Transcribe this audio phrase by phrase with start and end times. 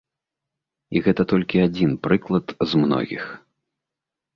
[0.95, 3.23] І гэта толькі адзін прыклад з многіх.